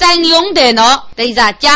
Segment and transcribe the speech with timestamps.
[0.00, 1.68] 真用的喏，对着脚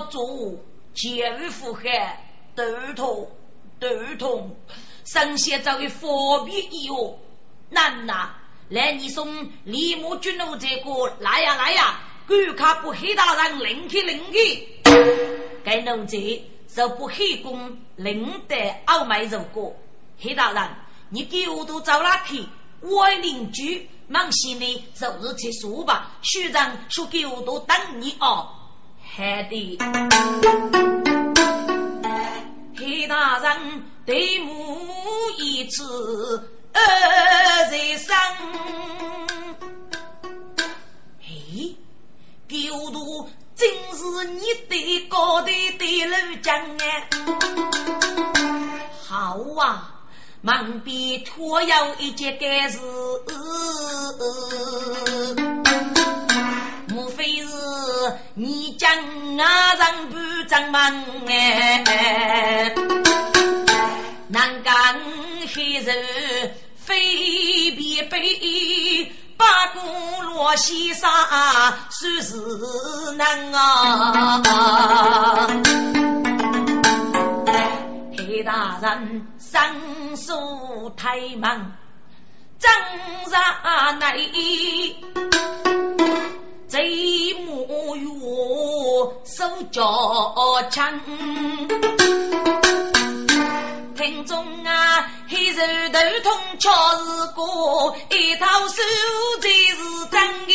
[0.00, 0.10] 本。
[0.10, 0.54] 做
[0.94, 2.24] 前日腹海
[2.56, 3.30] 头痛
[3.78, 4.56] 头痛，
[5.04, 7.14] 神仙找个方便医药，
[7.70, 8.30] 难呐！
[8.68, 12.00] 来，你送李木军奴这个来呀来呀！
[12.26, 14.68] 赶快不黑大人领去领去！
[15.64, 16.18] 该奴才
[16.66, 19.74] 就不黑工领得傲慢如果，
[20.18, 20.68] 黑大人，
[21.10, 22.44] 你给我都找哪去？
[22.80, 28.54] 我邻居忙心里就是去说吧，学长说给我都等你哦。
[29.18, 29.76] 害的，
[32.76, 34.78] 黑大人对母
[35.38, 38.14] 一次二在生，
[41.20, 41.74] 嘿，
[42.48, 47.08] 狗肚真是你的高的的路将哎，
[49.02, 49.94] 好啊，
[50.44, 52.78] 旁边托有一件盖事。
[56.98, 57.46] 莫非是
[58.34, 58.90] 你将
[59.38, 60.16] 啊人不
[60.48, 62.74] 张忙哎？
[64.26, 64.74] 难讲
[65.54, 65.96] 黑人
[66.74, 69.78] 非别悲，八股
[70.22, 71.08] 落西沙
[71.88, 75.46] 算是难啊！
[78.18, 81.72] 黑大人伸手太忙，
[82.58, 82.72] 张
[83.30, 84.18] 啥来？
[86.68, 88.06] 贼母月
[89.24, 89.82] 手脚
[90.70, 90.82] 轻，
[93.96, 98.82] 听众啊，黑人头痛却是过，一套手
[99.40, 99.78] 才是
[100.10, 100.52] 真的。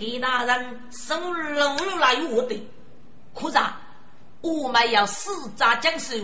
[0.00, 2.60] 黑大人手露露来我的，
[3.32, 3.58] 可是
[4.40, 6.16] 我们要四扎将手。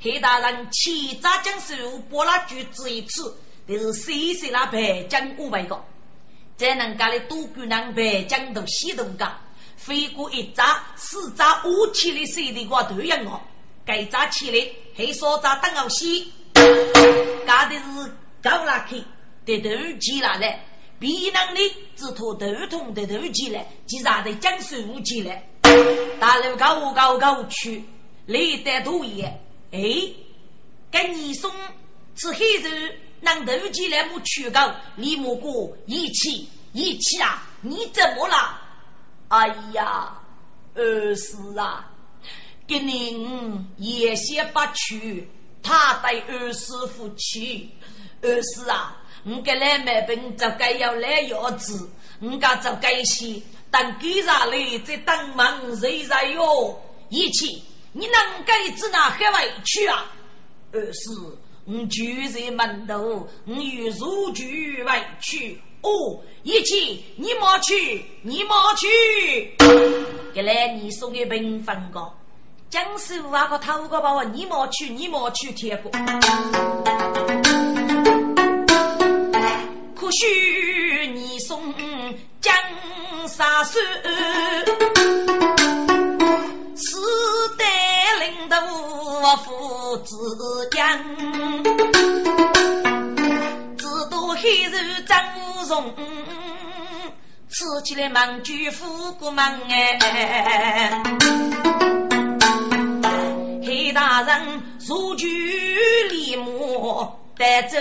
[0.00, 1.74] 黑大人七扎将手
[2.08, 3.36] 拨拉锯子一次，
[3.66, 5.84] 都是谁谁那白将五百个，
[6.56, 9.36] 在人家的多姑娘白将都西东家，
[9.76, 13.42] 飞过一扎四扎五千里水的我都要我，
[13.84, 16.32] 该扎起来黑少扎当好西，
[17.44, 19.02] 干的是高拉去
[19.44, 20.60] 的头起来了，
[21.00, 25.42] 比能力只托头痛的头起来，就让的将手五起来，
[26.20, 27.82] 大路高高高去，
[28.26, 29.40] 累得多也。
[29.70, 29.80] 哎，
[30.90, 31.50] 跟你送
[32.16, 34.18] 吃黑人，能头起来么？
[34.20, 37.46] 去高李木哥一起一起啊！
[37.60, 38.60] 你怎么了？
[39.28, 40.16] 哎呀，
[40.74, 41.90] 二师啊，
[42.66, 45.28] 给您也先不去，
[45.62, 47.68] 他带二师傅去。
[48.22, 51.90] 二师啊，我给来买本，就该要来药子，
[52.20, 56.80] 我家就该些，等给上来再等忙谁在哟？
[57.10, 57.62] 一起。
[57.92, 60.04] 你能给子那很委屈啊？
[60.72, 61.10] 二是，
[61.64, 65.60] 我住在门头，我有如举委屈。
[65.80, 69.56] 哦，一起，你莫去，你莫去。
[70.34, 72.12] 给来，你送给平分个，
[72.68, 75.90] 江师傅啊，个头个把我，你莫去，你莫去，贴过。
[79.94, 81.74] 可许你送
[82.40, 82.54] 江
[83.26, 83.80] 沙水。
[88.60, 90.98] 领导父子养，
[93.76, 95.94] 只多黑日张无容，
[97.48, 101.00] 吃起来忙举富过忙哎。
[103.64, 105.26] 黑大人如举
[106.10, 106.44] 立马
[107.36, 107.76] 带走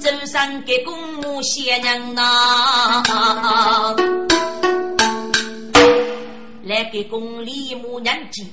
[0.00, 3.02] 走上给公母谢娘呐，
[6.74, 8.44] 来给公立马娘子，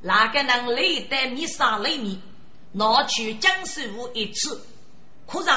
[0.00, 2.18] 哪个能累得你杀累你？
[2.72, 4.58] 拿去江师傅一次，
[5.26, 5.50] 可是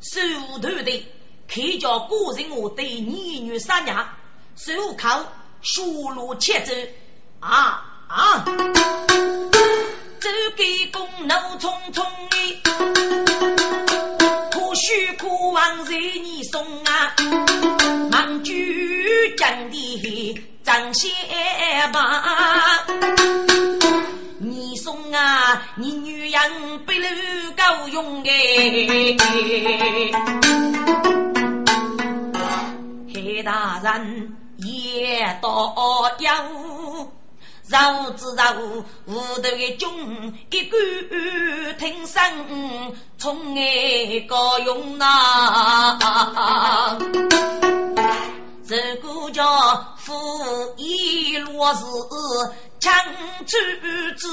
[0.00, 1.06] 师傅头的
[1.48, 4.08] 开叫古人我对女女三娘，
[4.56, 5.26] 师傅靠
[5.60, 6.72] 修路切走
[7.40, 8.44] 啊啊，
[10.20, 13.93] 走给公路匆匆的，
[14.74, 17.14] 须苦往随你送啊，
[18.10, 21.10] 忙举将的张先
[21.92, 22.84] 吧。
[24.38, 26.40] 你送啊，你女人
[26.84, 27.06] 背篓
[27.56, 28.30] 够用哎！
[33.14, 35.72] 黑大人也到
[36.18, 36.28] 有，
[37.66, 39.88] 绕子绕屋头的军
[40.50, 40.78] 一杆
[41.78, 42.22] 听声
[43.16, 45.98] 从哎高用呐，
[48.68, 50.12] 这个叫富
[50.76, 51.76] 一落日。
[52.80, 52.92] 强
[53.46, 53.56] 主
[54.18, 54.28] 子，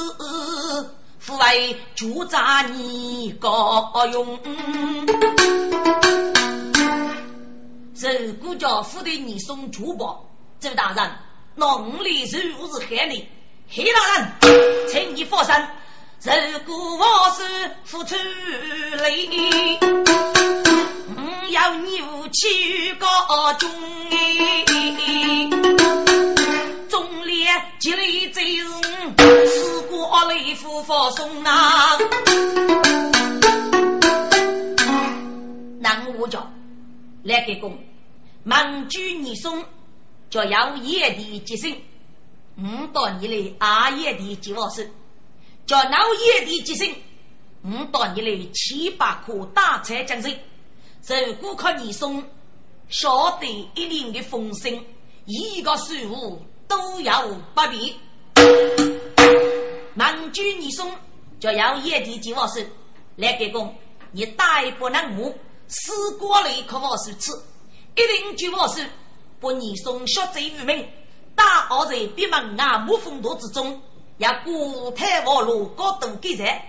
[1.20, 4.38] 父为主扎你高用。
[7.96, 10.30] 这个叫父的你送珠宝，
[10.60, 11.10] 周大人，
[11.56, 13.28] 农历十五日黑里，
[13.70, 14.32] 黑大人，
[14.90, 15.54] 请你放心。
[16.54, 16.76] 如果
[17.06, 19.78] 我是付出力，
[21.50, 23.70] 要你武器高中。
[27.80, 28.68] 积累罪人，
[29.48, 31.98] 死过雷夫发送啊！
[35.80, 36.48] 南无教
[37.24, 37.76] 来给公，
[38.44, 39.66] 忙举你送，
[40.32, 41.72] 叫要夜的吉生。
[42.58, 44.92] 五到你来阿夜的吉瓦是，
[45.68, 46.90] 叫老夜的吉生。
[47.64, 50.36] 五到你来七八颗大菜将生，
[51.28, 52.24] 如果靠你送，
[52.90, 54.84] 晓得一年的丰盛，
[55.26, 56.42] 一个食物。
[56.72, 57.94] 都要不必，
[59.94, 60.90] 忙举你送，
[61.38, 62.66] 就要夜地几瓦事
[63.18, 63.76] 来给工，
[64.14, 65.38] 你大不能木，
[65.68, 67.34] 死过了可瓦是吃，
[67.94, 68.90] 一定就瓦事，
[69.42, 70.88] 不你送小贼于民，
[71.36, 73.82] 大儿子闭门啊木风度之中，
[74.20, 76.64] 要固态瓦路高度给在，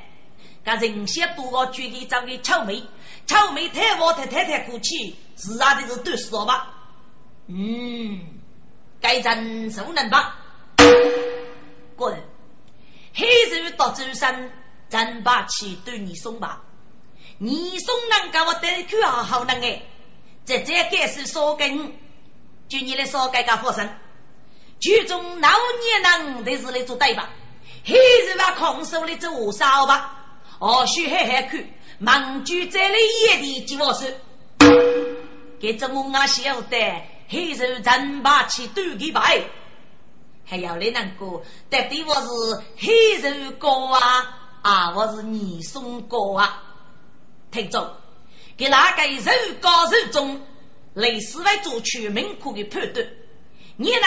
[0.65, 2.83] 干人些多个举的长的草莓，
[3.27, 6.75] 草莓太瓦太太太过去，自然的是都说吧，
[7.47, 8.21] 嗯。
[9.01, 10.39] 该真受能吧？
[11.97, 12.17] 滚！
[13.13, 14.53] 黑日到周身，
[14.89, 16.63] 真把气对你送吧。
[17.39, 19.83] 你送能给我得去好好能哎，
[20.45, 21.93] 这这该是说跟，
[22.73, 23.87] 就你来说该个发生。
[24.81, 25.51] 剧中老
[25.83, 27.29] 年人得是来做对吧？
[27.85, 30.17] 黑日把空手的做少吧？
[30.59, 31.63] 或许还还看，
[31.99, 34.19] 忙就在了夜里几我事，
[35.61, 37.03] 给这我啊晓得。
[37.29, 39.43] 黑手真把起端给白，
[40.47, 46.63] 还要来那个，到底我是黑手哥啊，啊我是你送哥啊，
[47.51, 47.99] 听着，
[48.57, 49.31] 给哪个手
[49.61, 50.41] 高手中，
[50.95, 53.07] 类似来做全民课的判断，
[53.77, 54.03] 你能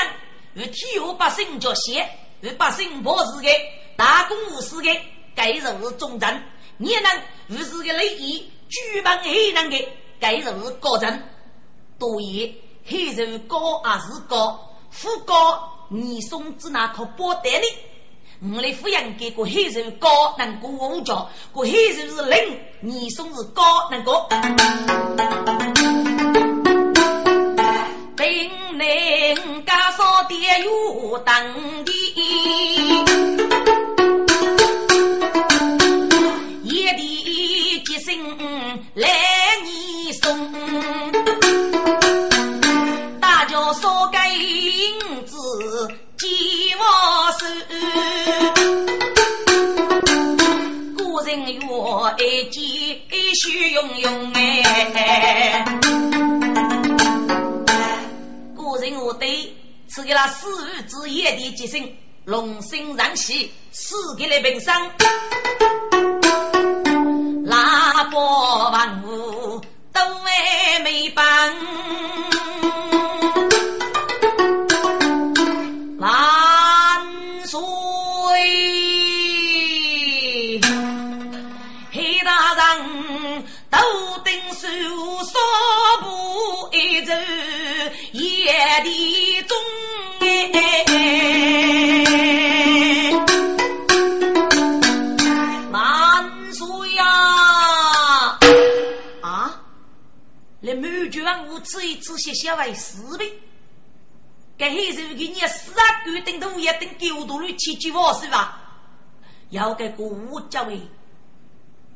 [0.54, 2.08] 与天下百姓叫写，
[2.42, 3.50] 与百姓博士的
[3.96, 4.90] 大公无私的，
[5.36, 6.44] 该人是忠贞，
[6.78, 9.88] 你能与是个利益，举办黑人的，
[10.20, 11.22] 该人是高正，
[11.98, 12.54] 多言。
[12.88, 17.66] 黑人高还是高，富高你松子那可包得哩？
[18.54, 24.30] 我的夫人给个黑人高能过五角，个黑人是零，你松是高能够。
[28.16, 31.36] 兵临家少爹有当
[31.84, 31.92] 的，
[36.64, 38.24] 夜的吉星
[38.94, 39.10] 来
[39.64, 40.50] 你送。
[43.82, 45.36] 少给银子
[46.18, 46.88] 几万
[47.40, 47.46] 手，
[50.98, 52.56] 古人说一件
[53.36, 55.66] 需用用哎。
[58.76, 59.56] 古人我对
[59.88, 64.92] 赐给了四日之夜的吉星，龙心让喜，赐给了平生，
[67.46, 69.62] 拉波万物
[69.94, 71.26] 都为美邦。
[88.84, 89.58] 地中
[90.22, 90.86] 哎，
[95.72, 98.38] 万岁呀！
[99.22, 99.62] 啊，
[100.62, 103.32] 来满卷王我吃一吃些小为士兵。
[104.58, 108.62] 该黑手给你四啊，固定都也等九度里七句话是吧？
[109.50, 110.82] 要给国家为，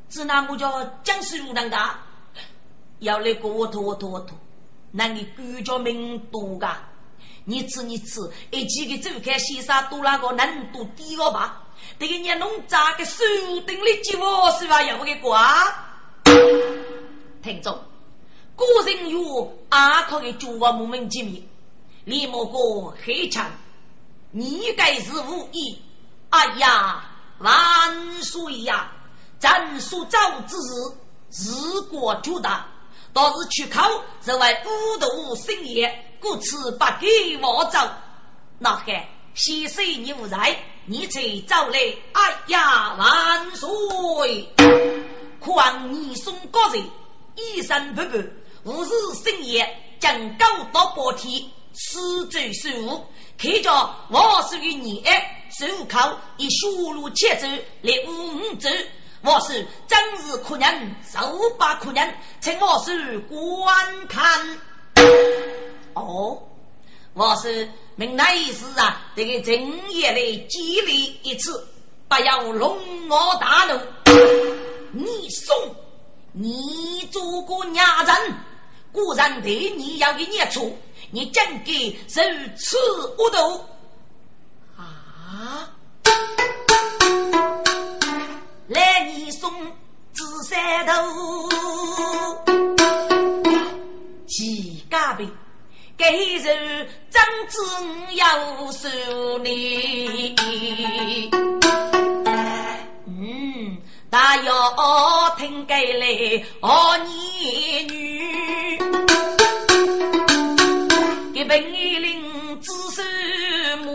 [0.10, 2.00] 只拿我叫江苏路当大，
[3.00, 4.36] 要来国土土土，
[4.92, 6.78] 那你国家民多噶？
[7.46, 11.64] 你吃你吃，一起给走开，先生多那个难度低个吧？
[11.98, 13.24] 这个你弄咋个手
[13.66, 14.82] 定的几话是吧？
[14.84, 15.66] 要不给挂？
[17.42, 17.80] 听众，
[18.56, 21.42] 古人有阿可的主我莫名其妙。
[22.06, 23.50] 李莫过黑强，
[24.32, 25.82] 你该是无意。
[26.30, 27.04] 哎呀，
[27.40, 28.92] 万岁呀！
[29.40, 30.72] 战书早之日，
[31.32, 32.68] 日过就大，
[33.14, 33.82] 倒是出口
[34.24, 37.80] 是为五毒生业，故此不给我走。
[38.58, 38.94] 那个
[39.34, 41.80] 西水牛在，你才走来。
[42.14, 44.54] 哎呀，万岁！
[45.40, 46.84] 况你送国人
[47.36, 48.24] 一生不败，
[48.64, 48.92] 无事
[49.24, 51.44] 生业，将高到白天。
[51.74, 53.06] 四周十五，
[53.38, 53.72] 看着
[54.10, 55.98] 我是与你哎，十五口
[56.38, 57.48] 以修路切走
[57.82, 58.68] 来五走，
[59.22, 61.20] 我是真是可人，手
[61.58, 64.58] 把可人，请我是观看。
[65.94, 66.42] 哦，
[67.14, 69.54] 我是明来时啊，这个正
[69.92, 71.68] 月来激励一次，
[72.08, 72.78] 不要龙
[73.10, 73.78] 我大怒。
[74.92, 75.76] 你送，
[76.32, 78.36] 你做过 nhà 人，
[78.92, 80.78] 固然对你要给念出。
[81.12, 82.22] 你真给受
[82.56, 82.78] 此
[83.18, 83.66] 恶毒
[84.78, 85.70] 啊！
[88.70, 89.52] 来，你送
[90.14, 90.94] 紫山头，
[94.28, 95.28] 几家兵，
[95.98, 97.60] 给人张子
[98.14, 100.36] 要收你。
[103.08, 103.78] 嗯，
[104.12, 108.78] 大要听给来，哦，你女。
[111.34, 113.02] 给本一领，只手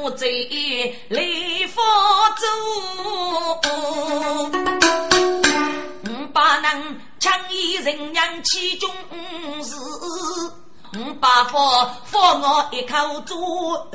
[0.04, 1.22] 木贼来
[1.66, 1.80] 佛
[2.36, 2.44] 祖，
[6.10, 8.90] 五把能强以人娘起中
[9.62, 9.74] 事，
[10.98, 13.88] 五把佛佛我一口做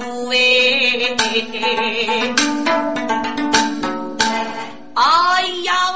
[0.00, 1.14] 无为。
[4.94, 5.91] 哎呀，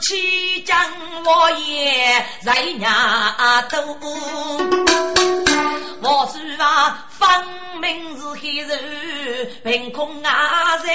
[0.00, 0.76] 字七将
[1.24, 3.96] 我也在 nhà 头。
[6.02, 7.28] 我是啊，分
[7.80, 10.90] 明是黑人凭空啊在，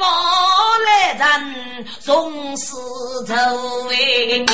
[0.00, 0.04] 我
[0.84, 2.76] 来人从死
[3.24, 3.34] 走
[3.90, 4.44] 哎。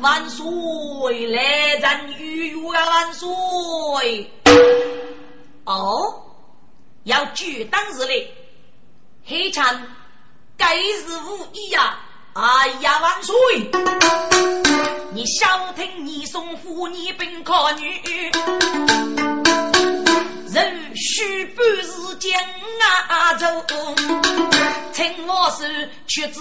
[0.00, 1.26] 万岁！
[1.28, 1.42] 来
[1.76, 2.86] 人，御御啊！
[2.86, 4.30] 万岁！
[5.64, 6.22] 哦，
[7.04, 8.30] 要举当日嘞，
[9.30, 9.62] 黑枪，
[10.56, 11.98] 该是无意呀！
[12.32, 13.34] 哎呀，万岁！
[15.12, 18.00] 你小听你送妇女本可女。
[20.50, 22.32] 人须半日将
[23.10, 23.46] 啊走，
[24.94, 26.40] 请我是屈指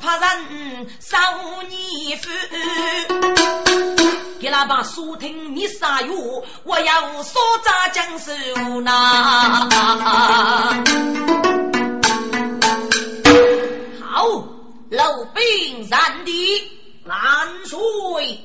[0.00, 1.18] 派人少
[1.64, 2.30] 年夫。
[4.40, 6.44] 给那把书听你啥哟？
[6.62, 8.32] 我要所扎将手
[8.82, 9.68] 拿。
[14.24, 14.42] 好，
[14.88, 16.32] 老兵站地，
[17.04, 17.14] 万
[17.66, 18.40] 岁！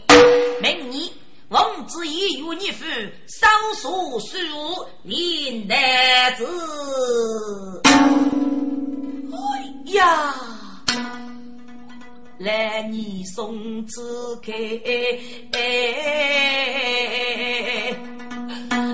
[0.61, 1.09] 命你。
[1.47, 2.85] 王子义与你父
[3.25, 4.35] 少数书
[5.03, 6.45] 林男子，
[7.85, 10.35] 哎呀，
[12.39, 14.53] 来你送此开，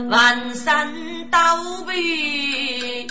[0.10, 0.94] 万山
[1.32, 1.40] 倒
[1.88, 3.08] 背，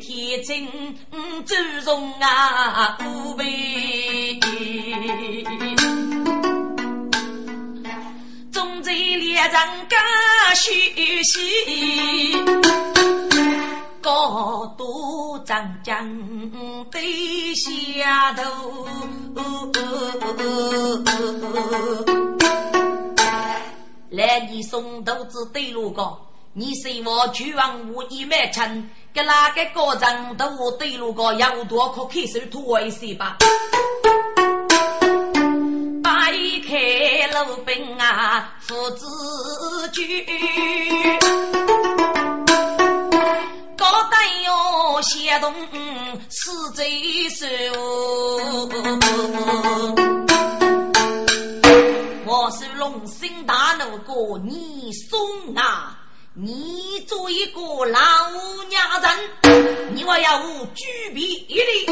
[0.00, 0.66] 天真。
[1.44, 4.40] 祖宗啊，无辈，
[8.50, 9.52] 总在列阵
[9.88, 10.00] 干
[10.56, 10.72] 休
[11.22, 12.36] 息，
[14.00, 16.10] 高度长江
[16.90, 18.42] 对下头，
[24.10, 26.25] 来你送豆子对路高。
[26.58, 33.36] 你是我绝望无一脉成，给哪个高人都对路个要多可开手拖一些吧？
[36.66, 39.06] 开路兵啊，父子
[39.92, 40.26] 聚，
[43.76, 45.52] 高登哟协同
[46.30, 47.46] 死贼手。
[52.24, 56.05] 我是龙兴大怒过你送啊！
[56.38, 57.98] 你做一个老
[58.68, 61.86] 娘人，你我要我举笔一立，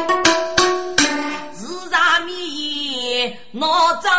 [1.54, 4.12] 自然灭我张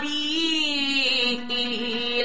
[0.00, 1.40] 笔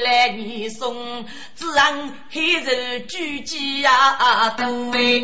[0.00, 1.24] 来你送，
[1.54, 5.22] 自然黑人举起呀都哎！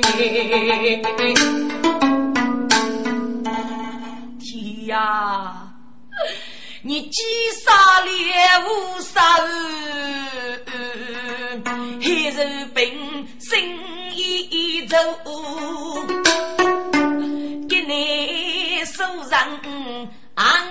[4.38, 5.72] 天呀！
[6.82, 7.22] 你击
[7.64, 8.12] 杀猎
[8.68, 9.38] 无杀
[12.00, 13.78] 黑人兵心
[14.12, 14.96] 一走，
[17.68, 19.60] 给你手上
[20.34, 20.66] 暗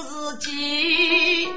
[0.00, 1.48] 日记，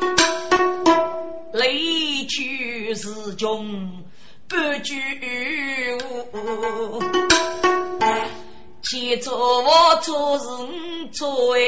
[1.54, 4.04] 泪去是穷
[4.48, 5.00] 不惧
[6.34, 7.04] 无，
[8.84, 11.60] 去做我做人做哎。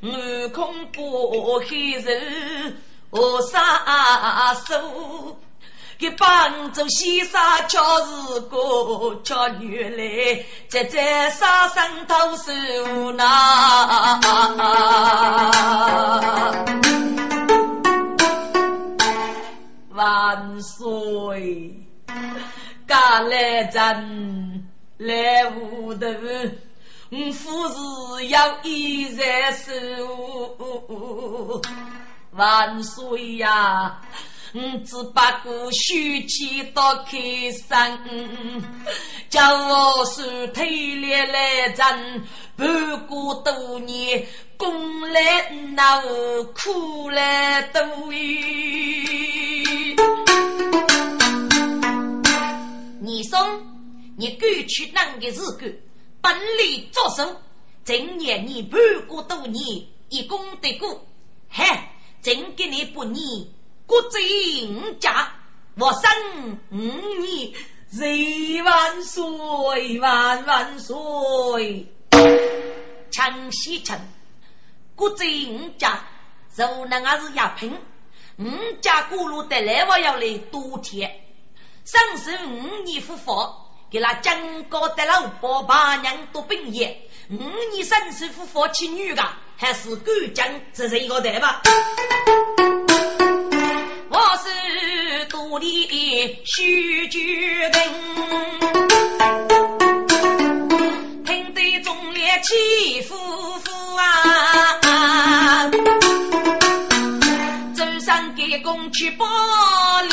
[0.00, 2.76] 满空过黑人
[3.10, 5.38] 何杀手？
[6.02, 12.52] 给帮助先生叫是个叫女来，在在沙上投手
[13.12, 14.20] 那。
[19.92, 21.72] 万岁！
[22.88, 24.68] 家来人
[24.98, 26.08] 来屋头。
[27.10, 27.68] 我夫
[28.18, 29.70] 是要依在手，
[32.32, 34.00] 万岁呀！
[34.54, 37.18] 我只不过虚气到开
[37.66, 37.98] 山，
[39.30, 42.22] 叫我是推烈来战，
[42.54, 44.26] 半过多年，
[44.58, 46.02] 功来恼，
[46.54, 47.80] 苦来多。
[53.00, 53.38] 你说，
[54.18, 55.80] 你过去那个日子？
[56.20, 57.40] 本领作手，
[57.84, 61.06] 今年你半个多年，一功得过，
[61.48, 61.64] 嘿，
[62.20, 63.22] 真给你不年，
[63.92, 65.30] 国贼五家，
[65.74, 67.52] 我生五年，
[67.90, 71.86] 日万岁，万万岁！
[73.10, 74.00] 强西城，
[74.96, 76.02] 国贼五家，
[76.56, 77.78] 若能还是要拼，
[78.38, 78.46] 五
[78.80, 81.14] 家过路得来，我要来多天，
[81.84, 83.58] 生死五年复活。
[83.90, 87.36] 给那江高的老婆把娘都病业，五
[87.74, 89.22] 年生死夫夫妻女的，
[89.58, 91.60] 还是干将这是一个对吧？
[94.24, 97.18] 我是独立须决
[97.70, 97.82] 定，
[101.24, 102.54] 听得忠烈气
[103.08, 105.68] 呼呼啊，
[107.74, 109.26] 走上街公去报
[110.02, 110.12] 礼。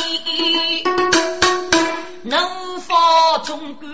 [3.46, 3.90] 总管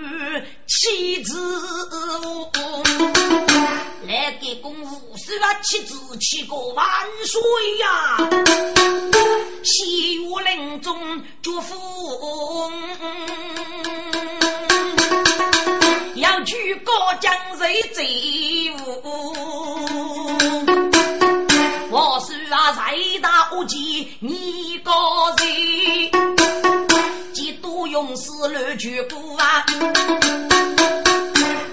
[0.67, 1.39] 妻子，
[4.07, 6.85] 来给公务是啊，妻子七个万
[7.23, 7.39] 岁
[7.77, 8.17] 呀！
[9.63, 11.75] 喜我临终祝福，
[16.15, 18.73] 要举高将谁贼
[21.91, 26.64] 我是啊，财大物极，你高人。
[27.95, 29.65] 多勇士乱举鼓啊，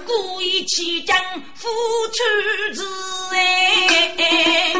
[0.07, 1.17] 故意起将
[1.53, 1.67] 付
[2.13, 2.23] 出
[2.75, 2.87] 子
[3.33, 4.73] 哎，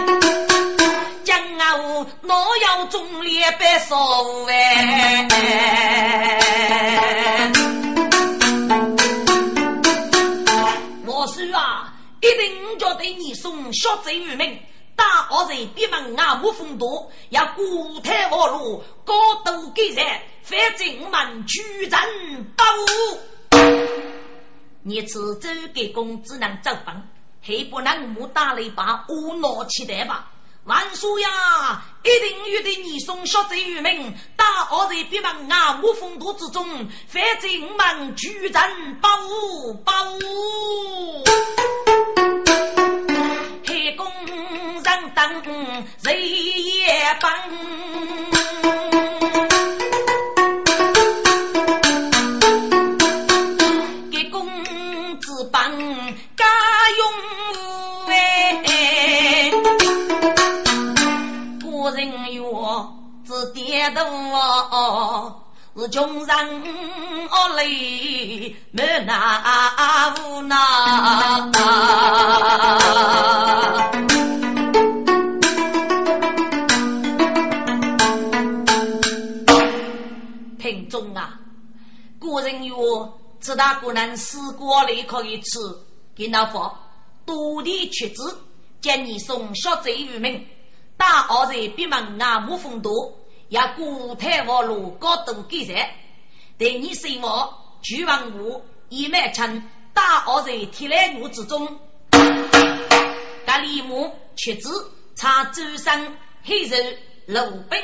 [1.26, 5.28] 将啊我哪要忠烈白守哎？
[11.06, 14.58] 我说啊，一定叫对你送小贼于民。
[14.96, 22.00] 大恶人闭门啊，无风度，要固态活路，高度改善，反正我们举人
[22.56, 22.64] 不
[24.82, 26.94] 你此周给公只能走本，
[27.42, 30.28] 还不能我打了一把无脑期待吧？
[30.66, 31.84] 万岁呀！
[32.04, 36.66] 一定要对你送小贼于民，大恶人闭门啊，无风度之中，
[37.08, 39.08] 反正我们举人不
[39.76, 39.92] 不
[43.66, 45.42] 黑公人等
[46.04, 47.32] 日夜奔，
[56.98, 57.02] 用
[58.08, 59.52] 哎，
[61.62, 61.98] 古人
[62.32, 62.42] 曰：
[63.26, 65.36] 只点头哦，
[65.78, 66.64] 是穷人
[67.30, 71.52] 恶累，没那无那。
[80.60, 81.40] 听众啊，
[82.20, 82.74] 古人曰：
[83.42, 85.60] 只打古人死过了，可以吃。
[86.16, 86.78] 给老佛
[87.26, 88.22] 多地屈指，
[88.82, 90.48] 见你送小贼于民，
[90.96, 93.18] 大二人闭门啊木风度，
[93.50, 95.90] 也古台 wal 路高度改善，
[96.58, 101.68] 对你生活俱万物一满成，大二人天来路之中，
[103.46, 104.70] 噶李牧屈指
[105.16, 106.78] 查周身黑肉
[107.26, 107.80] 鲁本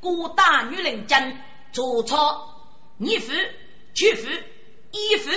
[0.00, 1.38] 孤大女人真
[1.72, 2.48] 做错
[2.98, 3.32] 逆妇
[3.94, 4.28] 拒妇。
[4.96, 5.28] 衣服，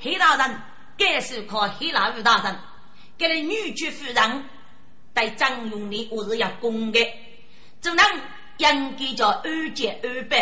[0.00, 0.62] 黑大人，
[0.96, 2.56] 该是靠黑老五大人，
[3.18, 4.44] 给了女婿夫人，
[5.12, 7.00] 对张勇的我是要公的，
[7.80, 8.04] 只能
[8.58, 10.36] 应该叫二姐二伯，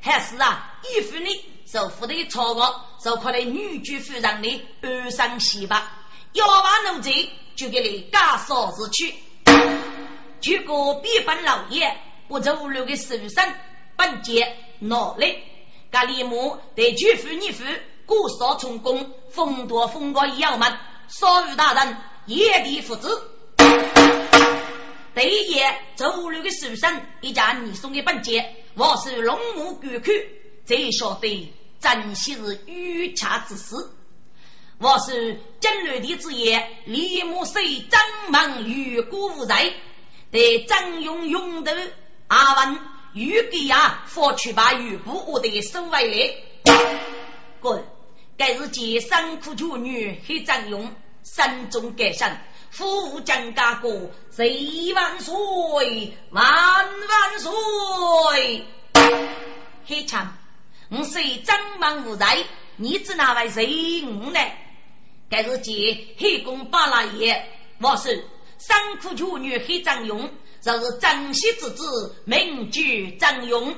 [0.00, 1.28] 还是啊，衣服呢
[1.66, 2.60] 受负的错误，
[3.02, 5.92] 受靠了女婿夫人的二生喜吧，
[6.32, 7.10] 要完奴才
[7.54, 9.14] 就给你加嫂子去，
[10.40, 11.94] 据个比本老爷
[12.28, 13.54] 不走路的手生
[13.96, 15.36] 本节脑力。
[15.90, 17.64] 噶李牧对举夫逆夫，
[18.08, 20.66] 过少充公，风多风高一样门，
[21.08, 21.94] 少尉大人
[22.24, 23.22] 夜地父子。
[25.14, 28.42] 第一夜走路的书生，一家你送的本节，
[28.72, 30.14] 我是龙目观看，
[30.64, 33.76] 才晓得珍惜是御茶之事。
[34.78, 39.70] 我是金銮的之夜，李牧虽张忙与孤无在，
[40.30, 41.76] 对张勇勇的
[42.28, 42.78] 阿文。
[43.12, 46.34] 预给呀，佛去把玉布我的收回来。
[47.60, 47.84] 滚！
[48.38, 50.88] 该是借辛苦求女黑张勇，
[51.24, 53.90] 山中改善，富将家国，
[54.30, 55.34] 谁万岁
[56.30, 58.64] 万万岁！
[59.84, 60.32] 黑强，
[60.88, 62.38] 我虽张忙无才，
[62.76, 64.38] 你只哪位谁五呢？
[65.28, 67.44] 该是借黑公八拉爷，
[67.80, 68.24] 我是
[68.56, 70.30] 辛苦求女黑张勇。
[70.60, 73.74] 就是张羲之子，名举张勇。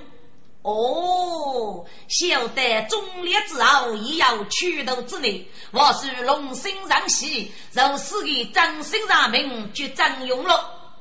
[0.62, 5.48] 哦，晓得忠烈之后，也要取头之内。
[5.70, 10.98] 我是龙心上喜，就是的张心上命就张勇了。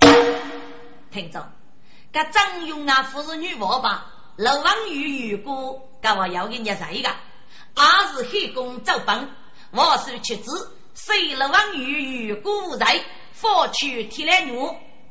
[1.11, 1.51] 听着，
[2.13, 4.07] 这张勇啊，不是女娃吧？
[4.37, 5.51] 楼王玉玉哥，
[6.01, 7.09] 这我要给你说一个，
[7.75, 9.29] 二是黑公走本，
[9.71, 14.53] 我是妻子，谁楼王玉玉哥在，佛取天来女。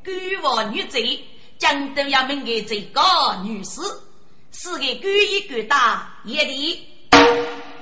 [0.04, 1.22] 官王女贼，
[1.58, 3.82] 将都要命的最高女士，
[4.50, 6.86] 是个官一官大也的。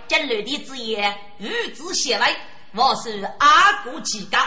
[0.09, 2.37] 今日的子爷御子写来，
[2.75, 4.39] 我是阿哥几个，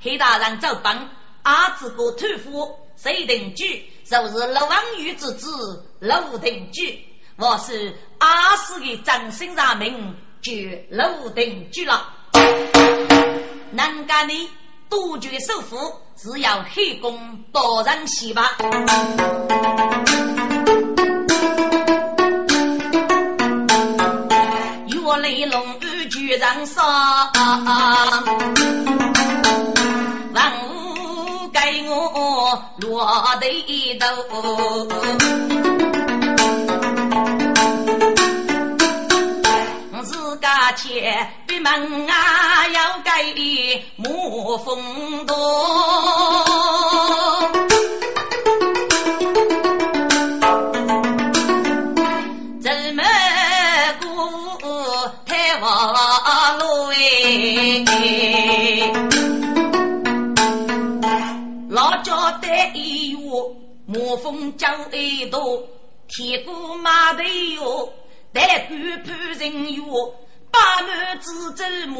[0.00, 1.08] 黑大人走本，
[1.42, 3.90] 阿子哥托付谁定居？
[4.04, 7.04] 就是陆王玉之子陆定居，
[7.36, 10.52] 我是阿四的掌心上名，就
[10.90, 12.08] 陆定居了。
[13.72, 14.50] 能干的
[14.88, 15.76] 杜绝首富。
[16.14, 18.56] 只要黑公多人喜吧，
[25.22, 27.30] 雷龙雨巨人杀，
[30.34, 34.06] 万物给我落地头。
[40.40, 41.70] 家前闭门
[42.08, 43.22] 啊，要盖
[43.94, 45.36] 木风洞。
[65.32, 65.66] 多，
[66.08, 67.90] 铁锅马头哟，
[68.34, 70.14] 带官判人哟。
[70.50, 71.96] 八门子走马，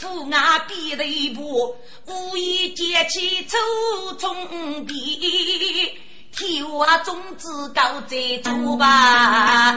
[0.00, 3.58] 虎牙边头步，无意捡起粗
[4.18, 5.92] 葱皮，
[6.34, 9.76] 天下种子高在做吧。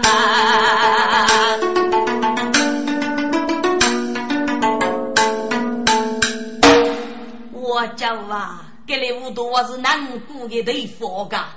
[7.51, 11.49] 我叫啊，这里屋头我是难过的地方噶，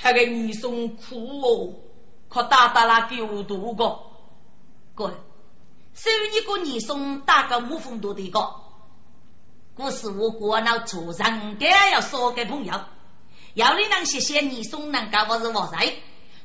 [0.00, 1.74] 还给女送苦哦，
[2.28, 3.98] 可打打那给我多个，
[4.94, 5.12] 哥。
[5.92, 8.54] 收一个女送打个木风多的个，
[9.74, 12.72] 故事我过了做人该要说给朋友，
[13.54, 15.92] 要你能谢谢你送能够我是我在，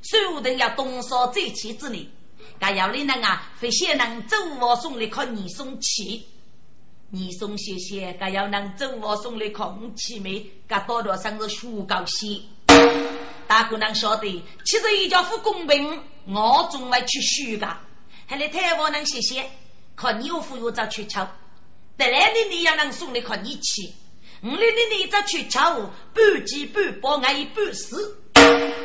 [0.02, 2.10] 所有人要东说这气之内，
[2.58, 6.26] 该要你能啊，非先能走我送的靠你送气，
[7.12, 12.42] 你送谢谢，该要能走我送的空气没，该多多生日许高兴，
[13.48, 17.68] 大姑娘晓得，其实一家不公平，我总会去许的。
[18.28, 19.50] 还来台湾能谢谢，
[19.96, 21.28] 看你有福有早去敲，
[21.98, 23.92] 得来的你要能送你靠你去，
[24.44, 25.76] 五里的你早去敲，
[26.14, 28.18] 半饥半饱挨一半死，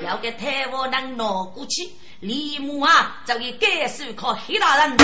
[0.05, 1.88] 要给台湾人拿过去，
[2.21, 4.97] 李母啊，就以改手靠黑大人。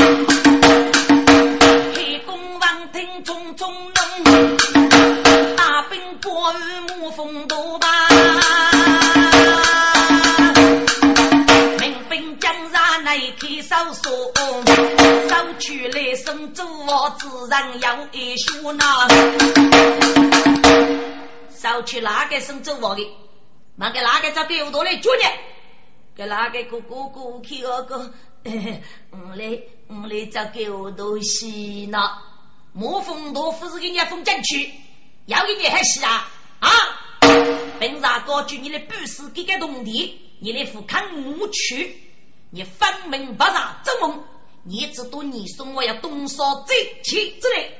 [1.95, 6.57] 黑公王听匆匆弄，大兵过雨
[6.88, 7.88] 沐风多吧。
[13.14, 14.11] 来开手锁，
[15.29, 19.07] 手取来送走我，自然要一说那。
[21.57, 23.09] 手取哪个送走我的？
[23.77, 25.22] 那个哪个在丢多来捉呢？
[26.16, 28.12] 给哪个哥哥哥去那个？
[29.12, 31.98] 我来我来找给我东西呢？
[32.72, 34.72] 莫风多不是给你封进去，
[35.27, 36.29] 要给你还是啊？
[36.59, 36.68] 啊！
[37.79, 41.96] 本啥高举你的本事给个农地，你的富康无去，
[42.55, 44.23] 你分明不让做梦，
[44.62, 47.77] 你知道你送我要东烧这气之类。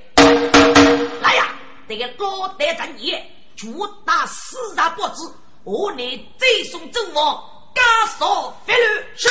[1.23, 1.55] 来呀，
[1.89, 3.17] 这个高德正义，
[3.55, 5.33] 主打四大不知。
[5.63, 7.83] 我你再送走我，加
[8.19, 8.83] 少法律
[9.15, 9.29] 是。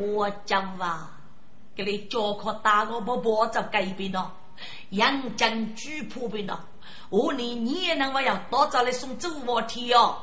[0.00, 1.08] 我讲话，
[1.76, 4.28] 给你教课打我不不就改变了，
[4.88, 6.66] 杨将举破变了。
[7.10, 10.16] 我你你也能我要多早来送走我天哦？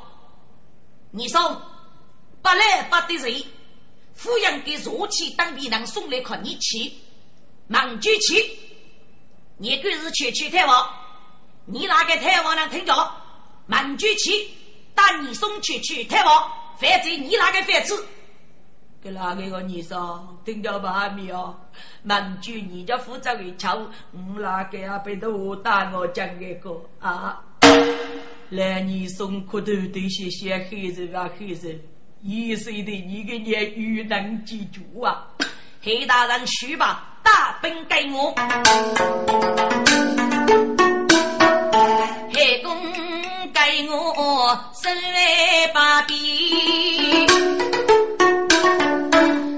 [1.12, 1.42] 你送
[2.42, 3.44] 不来不得人，
[4.18, 6.92] 抚养给弱气当兵人送来看你去，
[7.68, 8.44] 忙举起，
[9.58, 10.90] 你个是去去太王，
[11.66, 12.94] 你哪个太王能听着？
[13.66, 14.52] 忙举起。
[14.98, 18.04] 把你送去去太王，反正你哪个犯子？
[19.00, 21.56] 给哪个个女生听到把没有？
[22.02, 23.78] 满句你家负责的瞧，
[24.12, 27.40] 我哪个啊被都打我讲一个啊？
[28.50, 31.80] 来，你送苦头的些些黑人啊黑人，
[32.22, 35.26] 一岁的你个年遇能记住啊？
[35.82, 38.34] 黑大人去吧，大兵给我，
[42.34, 42.76] 黑公。
[43.54, 47.28] 给我身为把臂，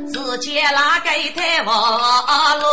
[0.07, 2.63] 直接拉给台湾喽。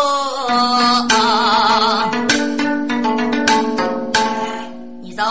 [5.03, 5.23] 你走，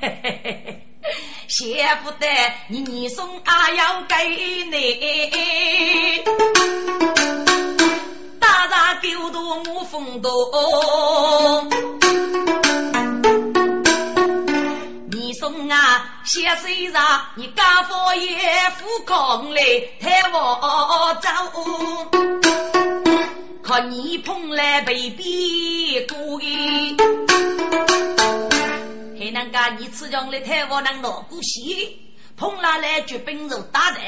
[0.00, 0.63] 嘿嘿嘿
[1.56, 2.26] 谢不得
[2.66, 4.14] 你，你送阿要给
[4.72, 6.20] 你，
[8.40, 10.30] 大大丢多我风多。
[15.38, 19.62] 送啊，谢水上你家父也富康来
[20.00, 21.28] 抬我走，
[23.62, 26.40] 看你碰来被逼过，
[29.24, 33.98] 还能噶你吃上来抬我能拿过西，碰了来绝本肉打的，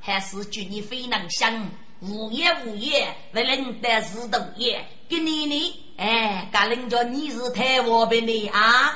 [0.00, 1.68] 还是祝你非能想
[2.00, 8.94] 无业无业，不能得是毒业，给你呢，哎，噶人家你是抬我的啊。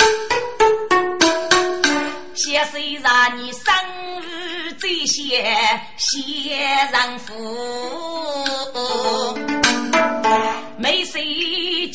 [2.34, 3.62] 谢谁让你生
[4.22, 5.44] 日最先
[5.98, 7.34] 谢人福？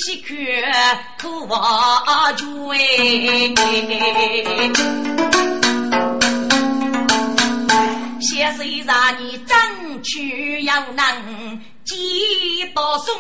[0.02, 2.48] 没谁去看苦望君。
[8.20, 13.14] 谢谁让你争取要能几多送？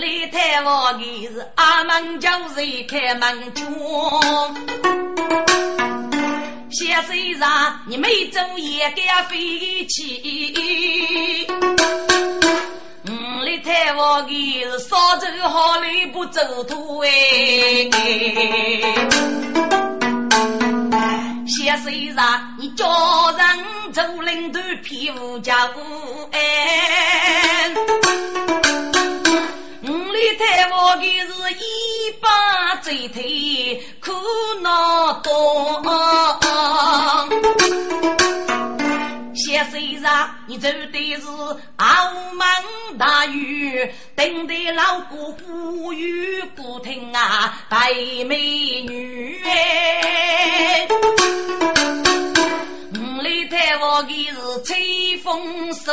[0.00, 3.64] 来探望的是阿门就是开门军，
[6.72, 11.46] 先生让你每周也该飞起。
[13.40, 17.08] 嗯，来探望的是少走好来不走土哎。
[21.46, 21.90] 先生
[22.58, 22.86] 你叫
[23.32, 27.70] 人做领导皮无家务哎。
[29.80, 29.88] 你
[30.38, 31.64] 太我的是一
[32.20, 34.12] 把嘴腿苦
[34.60, 35.82] 恼多，
[39.34, 41.26] 先生上你走的是
[41.76, 41.86] 傲
[42.34, 42.48] 慢
[42.98, 47.92] 大雨，等待老姑姑与不听啊，白
[48.26, 50.88] 美女哎。
[52.92, 55.92] 五里太我的是吹风手，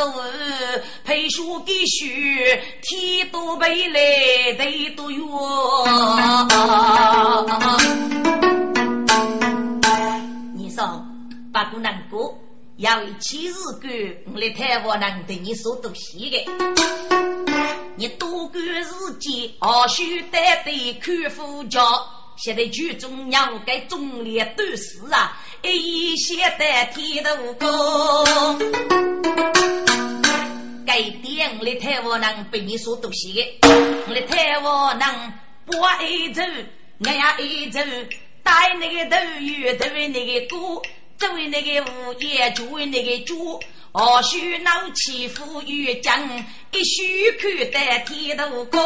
[1.04, 5.20] 配雪的雪，天都白来地都远。
[10.54, 11.06] 你说
[11.52, 12.36] 不过难过，
[12.78, 13.90] 有一起日干，
[14.32, 16.38] 我来太我能对你说东西的。
[17.96, 21.80] 你多干时间，何须得对看夫家？
[22.36, 26.64] 现在剧中要给忠烈斗士啊，一写得
[26.94, 28.56] 天都高。
[30.86, 35.32] 该点的台湾人被你所读写，我的台湾人
[35.66, 36.42] 不爱走，
[36.98, 37.80] 我呀爱走，
[38.44, 40.80] 带那个头鱼，作为那个锅，
[41.18, 43.58] 作为那个物业，作为那个猪，
[43.90, 46.16] 何须闹起富裕将，
[46.70, 48.78] 一须看得天都高。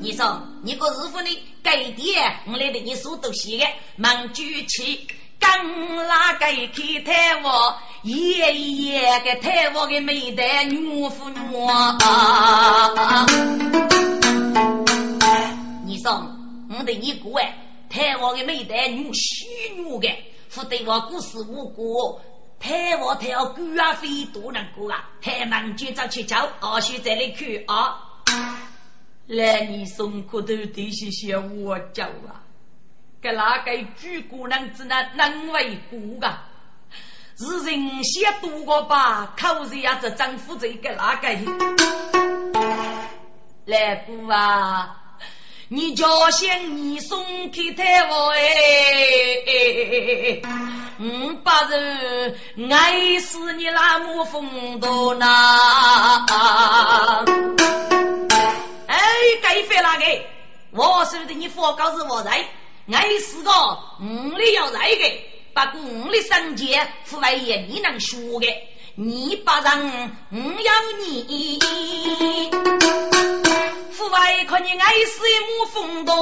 [0.00, 1.28] 你说，你个师傅呢？
[1.62, 5.06] 给点，我来给你数东西的，忙举起。
[5.38, 11.38] 刚拉个开台窝，夜夜个台窝个没得女妇女。
[15.86, 16.20] 你说，
[16.68, 17.54] 我对你过哎，
[17.92, 20.08] 台窝个没得女虚女的，
[20.48, 22.18] 不对我故事无辜。
[22.58, 25.10] 台窝台要贵啊，费多能过啊？
[25.20, 27.98] 台门就早去叫，二叔在里去啊。
[29.26, 32.40] 来，你送骨头这些些我叫啊。
[33.20, 36.48] 给哪个举姑娘子那难为过啊？
[37.36, 39.34] 是人先多过吧？
[39.36, 41.28] 口子呀，这丈夫这个哪个？
[43.66, 45.01] 来姑啊，
[45.74, 48.42] 你叫醒你送给太我哎！
[51.00, 52.36] 我把人
[52.70, 55.24] 爱死你那么风度呐！
[58.86, 58.98] 哎，
[59.42, 60.04] 该飞那个，
[60.72, 62.46] 我说的你佛告是我在。
[62.92, 63.50] 爱是个
[64.02, 68.46] 五里要来的，不过五里三节父为也你能说的，
[68.94, 69.80] 你不让
[70.30, 71.58] 我要你，
[74.02, 76.12] 父为看你爱是一抹风动，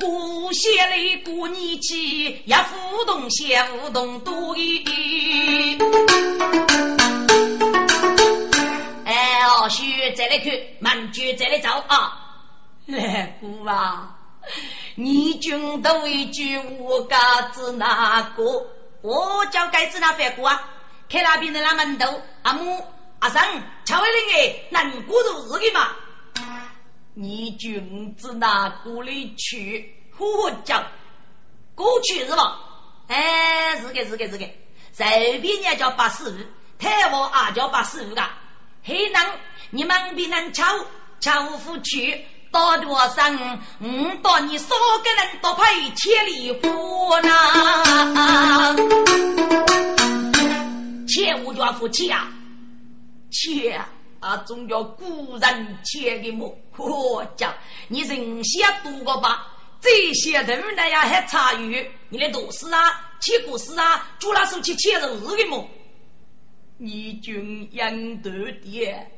[0.00, 5.78] 不写来过你去，也互动些互动多一点。
[9.04, 12.42] 哎，哦，许再来看，满句再来找啊。
[12.86, 14.16] 来姑啊，
[14.96, 18.42] 你君都一句我嘎子哪个？
[19.02, 20.60] 我叫该子那别过啊！
[21.08, 22.84] 看那边的那门头，阿母
[23.20, 23.38] 阿生，
[23.84, 25.88] 瞧回来哎，能过日子的嘛？
[27.14, 29.94] 你君子哪过里去？
[30.18, 30.82] 我叫
[31.74, 32.58] 过去是吧？
[33.08, 34.48] 哎，是个是个是个，
[34.92, 36.34] 随便也叫八十五，
[36.78, 38.22] 太王也叫八十五个。
[38.82, 39.14] 黑人，
[39.68, 40.64] 你们别能瞧
[41.20, 42.26] 瞧夫去。
[42.52, 43.22] 到多少？
[43.78, 45.62] 我到你少个人多赔
[45.94, 48.74] 千里货呐！
[51.06, 52.26] 钱我就要付钱啊！
[53.30, 53.84] 钱
[54.20, 56.58] 啊，总要古人钱的么？
[56.76, 57.54] 我讲
[57.88, 59.46] 你人先多个吧，
[59.80, 65.68] 这些人呢呀还参与你的读书啊、切故事啊、做那手去切肉的么？
[66.78, 69.10] 你军养多点，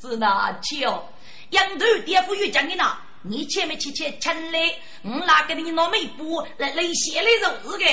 [0.00, 1.04] 是哪切哦？
[1.50, 7.84] 羊头爹夫又讲你呢，你前面去去请来，我拿给你拿美布来来写来肉的。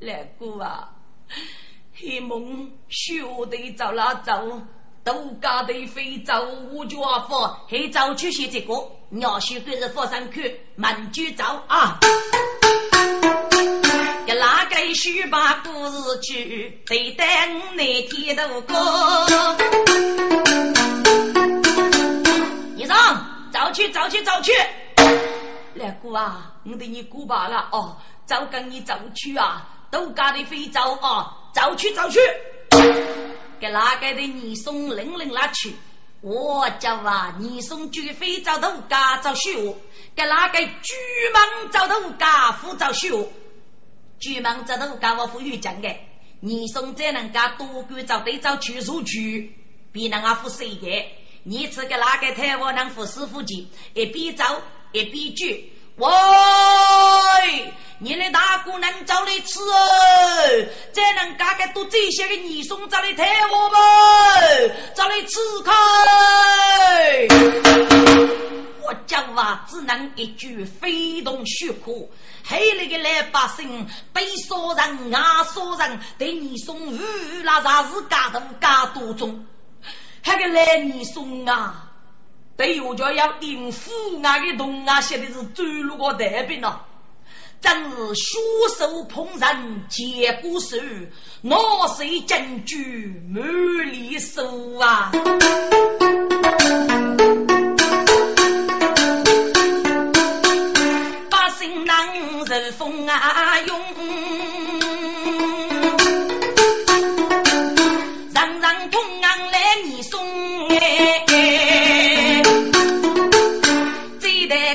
[0.00, 0.92] 来哥啊，
[2.00, 4.32] 黑梦学得走哪走，
[5.02, 6.32] 都家的非洲
[6.72, 8.72] 我就说，黑早去写这个，
[9.08, 11.98] 鸟学跟着佛山去，慢就走啊。
[14.24, 18.76] 给哪个书把故事去，对待我那天都过。
[22.86, 24.52] 上，走去走去走去！
[25.74, 32.20] 来姑啊，我对你姑爸了哦，走跟你走去啊，都家的非洲啊，走去走去！
[33.60, 35.74] 给哪个的你送零零拉去？
[36.20, 39.74] 我叫啊，你送去非洲都家找学，
[40.14, 40.94] 给哪个巨
[41.32, 43.10] 蟒找到家父找学？
[44.18, 45.88] 巨蟒找到家我父有讲的，
[46.40, 49.56] 你送这人家多管找对找去数据，
[49.92, 51.04] 比那个父谁的？
[51.44, 53.66] 你吃个哪个台湾能服师傅去？
[53.94, 54.44] 一边走
[54.92, 55.46] 一边叫，
[55.98, 56.08] 喂！
[58.00, 60.68] 你的大姑能找你吃哦？
[60.92, 63.78] 再能嘎个多这些个女送找你台湾吗？
[64.94, 65.72] 找你吃开！
[68.84, 72.08] 我讲话只能一句非同小可，
[72.46, 76.96] 黑那个老百姓被杀人啊杀人，对你送五
[77.42, 79.44] 那啥是嘎多嘎多重？
[80.24, 81.87] 那个来年送啊，
[82.58, 83.88] 对我就要应付
[84.20, 86.80] 啊的同啊，写的是走路个代兵咯，
[87.60, 88.42] 真是双
[88.76, 90.76] 手捧人接过手，
[91.40, 91.56] 拿
[91.96, 93.40] 水证据满
[93.92, 94.42] 里手
[94.80, 95.12] 啊，
[101.30, 103.78] 百姓能受风啊用。
[109.10, 109.17] 你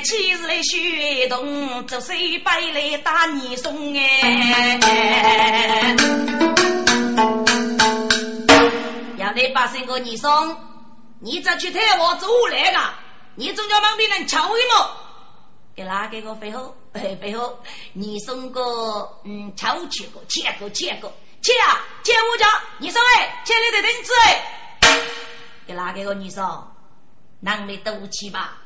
[0.04, 5.58] 这代妻子来学动，这水白来打你送哎。
[9.18, 10.58] 要来把这个你送，
[11.20, 12.80] 你这去太我走来个，
[13.36, 14.92] 你总叫旁边人瞧一么？
[15.74, 16.76] 给哪个个背后？
[16.92, 17.58] 背后，
[17.94, 21.10] 你送个嗯，瞧去个，切个切个，
[21.42, 22.46] 切啊，切我家，
[22.78, 24.44] 你说哎，切你的凳子哎，
[25.66, 26.70] 给哪个个你说？
[27.40, 28.58] 男的赌气吧，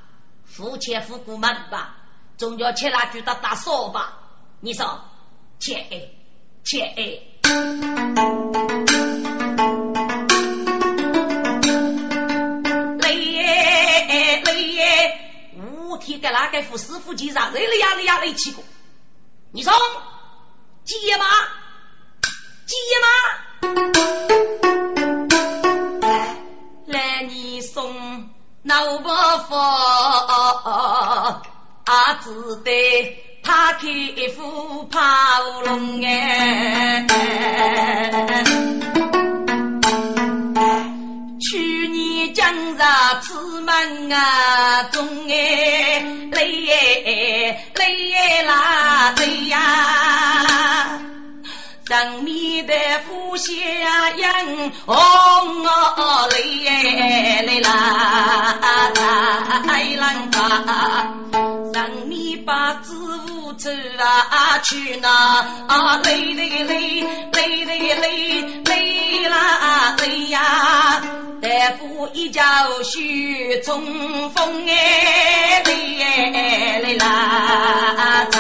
[0.57, 1.95] 付钱付过门吧，
[2.35, 4.17] 总要切那句打打扫吧，
[4.59, 4.99] 你说
[5.59, 6.01] 切哎，
[6.63, 7.21] 切哎。
[15.99, 17.49] 天给哪个副师傅介绍？
[17.49, 18.63] 累了呀累呀累起过。
[19.51, 19.73] 你说
[20.85, 21.25] 接吗？
[22.65, 23.07] 接吗？
[26.85, 28.29] 来你送
[28.67, 29.15] 老伯
[29.47, 29.55] 父，
[31.85, 34.99] 啊只得他开一副跑
[35.65, 37.05] 龙哎。
[41.39, 42.81] 去年将日
[43.21, 46.67] 出门啊，中哎累
[47.05, 50.99] 哎累啦累呀，
[51.87, 52.73] 上面的
[53.07, 53.53] 呼下
[54.17, 58.57] 人红哦累哎累啦
[59.65, 61.07] 太冷吧，
[61.73, 62.93] 上面把子
[63.31, 65.09] 务走啊去那
[65.67, 71.01] 啊累累累累累累累啦累呀。
[71.41, 71.47] 大
[71.79, 72.43] 夫一叫
[72.83, 75.71] 许中风哎，来
[76.83, 78.39] 来啦，真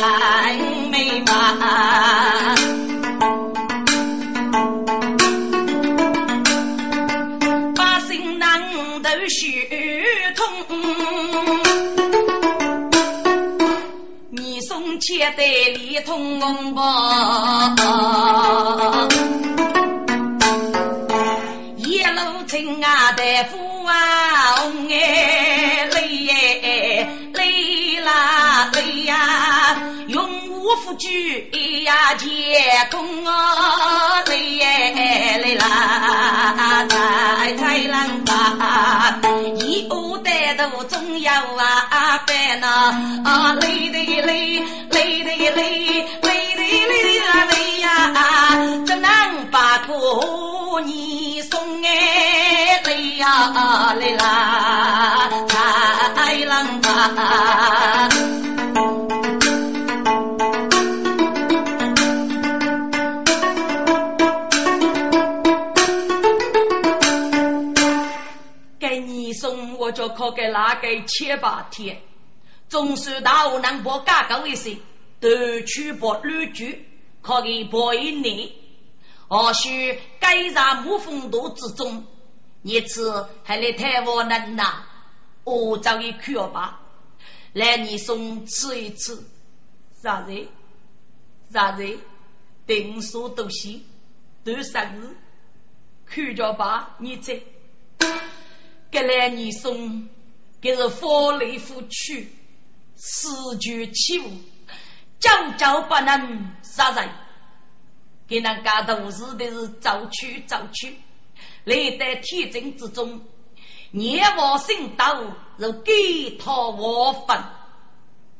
[0.89, 2.57] 美嘛！
[7.75, 8.47] 把心囊
[9.01, 9.47] 都血
[10.35, 10.45] 痛，
[14.29, 16.39] 你送钱袋里通
[16.73, 17.75] 吧。
[22.47, 23.91] 亲啊，大夫啊，
[24.55, 29.77] 红哎泪哎泪啦泪呀，
[30.67, 32.27] 用五福举哎呀结
[32.91, 39.17] 功哦，泪哎泪啦财财郎吧，
[39.61, 42.67] 一屋带头总要啊办呐，
[43.23, 47.89] 啊累的累累的累累的累啦累呀，
[48.85, 49.09] 怎能
[49.49, 52.81] 把过你送哎？
[53.17, 55.29] 呀来啦，
[56.15, 57.96] 太冷吧！
[70.27, 71.97] 我就靠给哪个七八天，
[72.67, 74.77] 总算到能把价格为谁？
[75.19, 75.29] 都
[75.61, 76.85] 去把绿菊，
[77.21, 78.49] 可给报一年，
[79.27, 82.05] 或许该在木风度之中。
[82.63, 84.83] 一次还来探望人呐，
[85.43, 86.79] 我找一去吧，
[87.53, 89.17] 来你送吃一吃，
[90.01, 90.47] 啥子？
[91.51, 91.97] 啥子？
[92.65, 93.83] 定数都行，
[94.43, 95.15] 都生日，
[96.13, 97.41] 去着吧，你这，
[98.91, 100.09] 给来你送，
[100.59, 102.27] 给是翻来覆去，
[102.95, 104.31] 四句起舞，
[105.19, 107.07] 久久不能杀人，
[108.27, 110.95] 给那家都是的是早去早去。
[111.63, 113.21] 来在天真之中，
[113.91, 115.21] 念我心道
[115.59, 117.37] 是给他我分，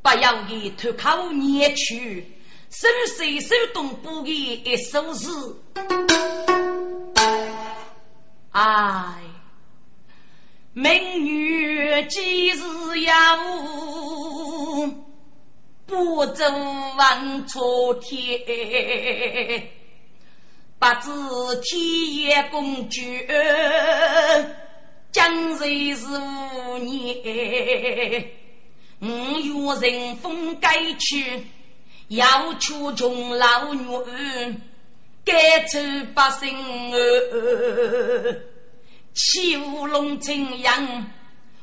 [0.01, 2.34] 不要给脱口念去，
[2.70, 5.30] 手随手动不给一首诗。
[8.51, 9.13] 哎，
[10.80, 12.61] 明月几时
[12.99, 13.11] 有？
[15.88, 16.45] 不走
[16.99, 18.39] 望错天。
[20.78, 21.09] 不知
[21.63, 23.01] 天爷公主，
[25.11, 25.23] 今
[25.55, 28.30] 日是五年。
[28.99, 29.07] 五
[29.39, 31.43] 月人风该去，
[32.09, 33.82] 要求穷老女，
[35.25, 35.80] 该走
[36.13, 36.55] 百姓
[36.93, 38.57] 儿。
[39.18, 41.11] 起舞龙井阳，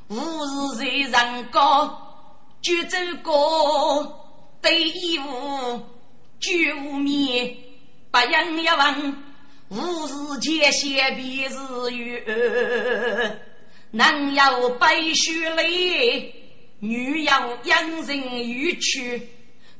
[0.09, 1.97] 五日在人高，
[2.61, 3.33] 举州歌，
[4.61, 5.81] 对衣服，
[6.41, 7.57] 举无面。
[8.11, 9.17] 不应一问，
[9.69, 11.57] 无事前先必是
[11.93, 13.41] 冤。
[13.93, 16.35] 男有白须泪，
[16.81, 17.33] 女有
[17.63, 19.29] 养人欲去，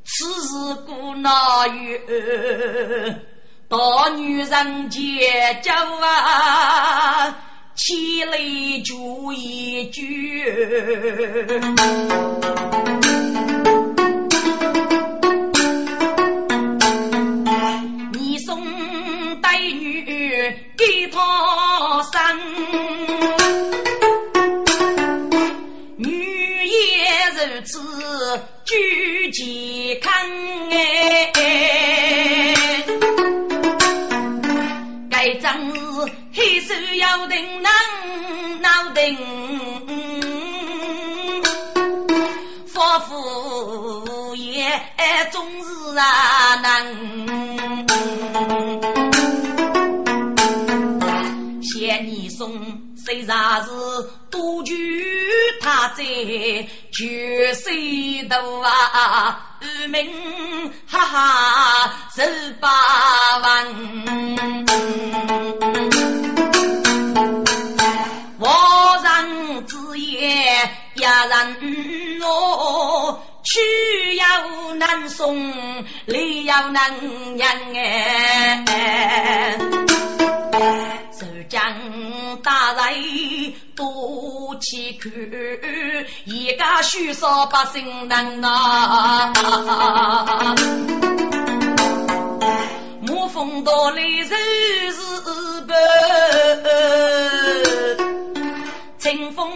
[0.05, 1.33] 此事古难
[1.85, 1.99] 有？
[3.67, 7.37] 大女人结交啊，
[7.77, 8.39] 起来
[8.85, 10.45] 就一句。
[18.13, 18.63] 你送
[19.41, 20.05] 带女
[20.77, 21.21] 给他
[22.13, 22.39] 生，
[25.97, 26.73] 女也
[27.35, 27.81] 如此
[28.65, 30.13] 举棋看
[30.71, 31.33] 哎，
[35.11, 35.53] 该张。
[36.35, 37.71] 黑手要定能
[38.61, 39.17] 闹定，
[42.67, 44.69] 佛父爷
[45.31, 46.69] 终是啊能，
[51.63, 52.53] 谢你送。
[52.97, 53.71] 虽然是
[54.31, 54.73] 多求
[55.61, 56.03] 他在
[56.91, 57.05] 九
[57.55, 60.11] 岁头啊，二名
[60.87, 62.71] 哈哈十八
[63.43, 63.67] 万，
[71.27, 74.25] 人我，去要
[74.75, 75.51] 难送，
[76.07, 76.93] 来要难
[77.37, 77.45] 迎
[77.79, 79.59] 哎。
[81.47, 81.61] 将
[82.43, 82.83] 大人
[83.77, 85.13] 多起看，
[86.25, 89.33] 一家许少百姓难啊！
[93.07, 94.99] 沐风到来日是
[95.61, 95.73] 不，
[98.99, 99.53] 清风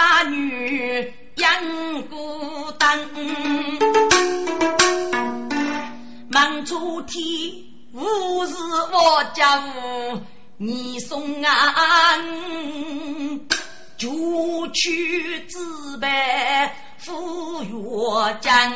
[0.00, 2.98] 拉女养孤单，
[6.30, 7.22] 忙出天
[7.92, 8.54] 无事
[8.92, 10.18] 我家务。
[10.56, 12.16] 你送啊，
[13.98, 14.08] 就
[14.72, 16.08] 去自备
[16.96, 18.72] 赴约江。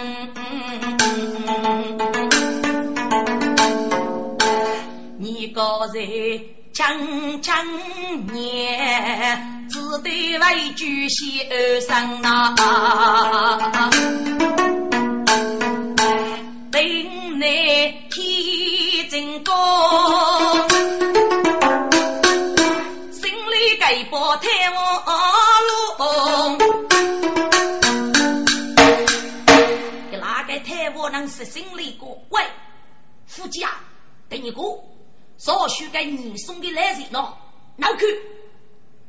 [5.19, 5.63] 你个
[5.95, 6.41] 人
[6.75, 7.65] 强强
[8.33, 13.91] 年，只得为举先生啊，
[16.73, 16.83] 等
[17.39, 17.45] 你
[18.11, 19.55] 天真高。
[23.97, 25.05] 一波太王
[25.69, 26.59] 路，
[30.11, 32.21] 给哪个太王能是心里过？
[32.31, 32.43] 喂，
[33.29, 33.79] 夫妻啊，
[34.29, 34.83] 给你过，
[35.37, 37.33] 所需给你送的来人喏，
[37.77, 38.07] 拿去，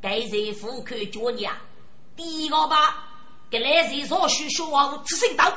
[0.01, 1.61] 给人夫看脚你啊，
[2.15, 3.07] 第一个吧，
[3.49, 5.51] 给来人所需说话吃心刀，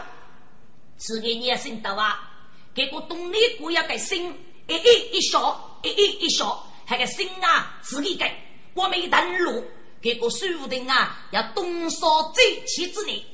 [0.98, 2.30] 吃给你心刀啊，
[2.74, 4.32] 给个东里姑要给心，
[4.66, 8.30] 一一一小，一一一小，还个心啊，自己给。
[8.74, 9.64] 我没登录，
[10.00, 13.24] 这个水务队啊，要东烧贼气之力，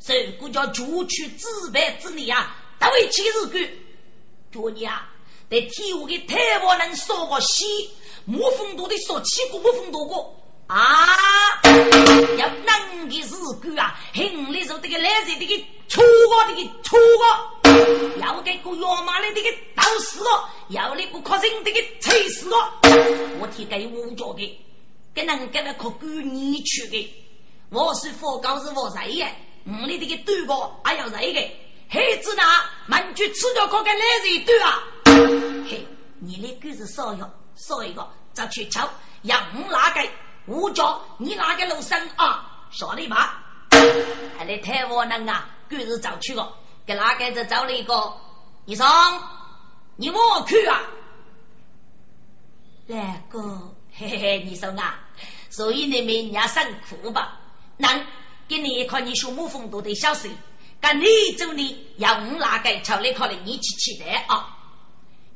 [0.00, 3.68] 这个叫主去自白之力啊，都会起日干。
[4.52, 5.12] 叫你啊，
[5.48, 7.90] 在天下的太王能烧个西，
[8.24, 10.34] 木风度的烧起过木风度过
[10.66, 11.06] 啊！
[12.36, 13.30] 要能的日
[13.62, 16.96] 干啊，很里头这个来人这个粗个这个粗
[17.62, 20.28] 个，要给个要马的这个刀死个，
[20.70, 22.56] 要那个客人这个锤死个，
[23.40, 24.58] 我替给五角的。
[25.14, 27.14] 给人给他可管你去的，
[27.70, 29.26] 我是佛告是我谁的，
[29.64, 31.40] 我里这个对过还要谁的？
[31.88, 32.42] 孩子呢？
[32.86, 34.82] 满句吃掉可给来人对啊！
[35.68, 35.86] 嘿，
[36.18, 38.88] 你那个是少药少一个，再去瞧，
[39.22, 40.00] 要我哪个？
[40.46, 42.66] 我叫你哪个路生啊？
[42.70, 43.42] 晓得吧？
[44.36, 45.48] 还得太我能啊！
[45.70, 46.52] 狗是找去个，
[46.84, 48.12] 给哪个就找了一个？
[48.64, 48.86] 你说，
[49.96, 50.82] 你我去啊？
[52.86, 53.40] 来个，
[53.92, 54.98] 嘿嘿嘿，你说啊？
[55.50, 57.38] 所以你们也辛苦吧？
[57.76, 58.06] 能
[58.48, 60.28] 给你看你树木风多的小事，
[60.80, 61.04] 跟你
[61.36, 64.52] 走呢，要我哪个朝你看的一起起来啊？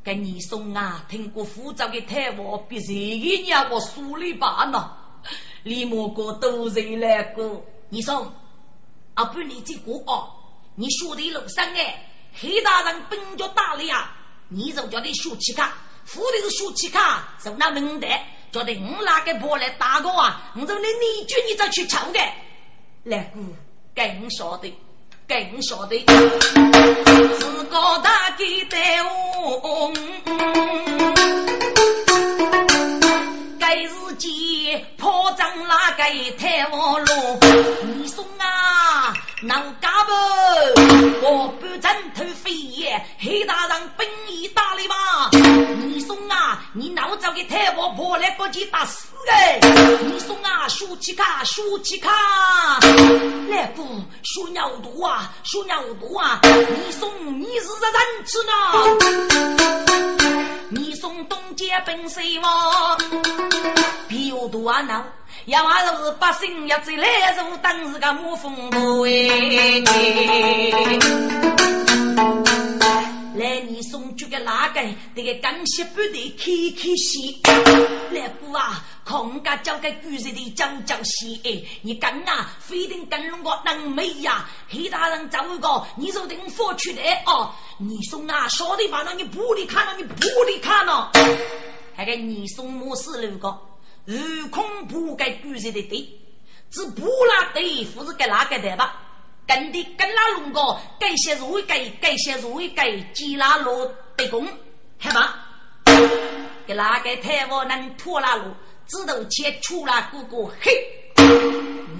[0.03, 4.97] 跟你送啊，听过复杂的台话，比谁一年我数里吧呢？
[5.64, 8.32] 李莫哥都是来过，你说
[9.14, 10.30] 啊，不你这个哦，
[10.74, 14.11] 你说的路上哎，黑大人本就大了呀，
[14.49, 18.07] 你就叫你竖起卡，扶的是竖起卡，是那门的。
[18.53, 20.51] 觉得我哪个婆来打我啊？
[20.57, 22.18] 我说你你句你再去瞧的，
[23.05, 23.55] 来姑
[23.95, 24.74] 更晓得，
[25.31, 26.05] 更晓得，
[27.39, 29.93] 自个大给带我，
[33.57, 36.03] 该是见破张那个
[36.37, 37.39] 太王路，
[37.95, 38.70] 你说啊？
[39.43, 40.12] 能干不？
[41.26, 45.30] 我半枕头飞也，黑大人本意大了吧？
[45.86, 49.59] 你说啊，你老早给太婆婆来过去打死哎！
[50.03, 52.11] 你说啊，输起卡，输起卡，
[53.49, 53.82] 来不？
[54.22, 56.38] 输尿毒啊，输尿毒啊！
[56.43, 58.53] 你说你是个人吃呢？
[60.68, 62.99] 你送东街本水王，
[64.07, 65.03] 皮有多啊闹？
[65.51, 69.11] 要话是百姓要走来路，当是个木风路哎。
[73.34, 74.80] 来你送去个哪个？
[75.16, 77.42] 这个刚些部队开开戏，
[78.12, 78.84] 来不啊？
[79.05, 84.48] 空家交给古人的讲讲戏哎，你跟啊，非得跟弄个能美呀？
[84.68, 87.51] 黑大人找一个，你说等佛去的哦？
[87.76, 91.11] 你送啊，晓得把那你不离看了，你不离看了，
[91.96, 93.59] 还给你送模式那个，
[94.11, 96.09] 如空不该古人的对，
[96.69, 99.01] 只不拉对，不是给哪个的吧？
[99.47, 103.87] 跟的跟那龙哥，改些如意改，改些如意改，吉拉罗
[104.17, 104.45] 得功，
[104.99, 105.47] 好吧？
[106.67, 108.53] 给哪个太王能拖拉路，
[108.89, 110.73] 只头切出了哥哥嘿！